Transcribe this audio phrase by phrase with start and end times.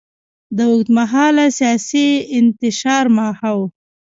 [0.57, 2.07] د اوږدمهاله سیاسي
[2.39, 3.63] انتشار ماحول.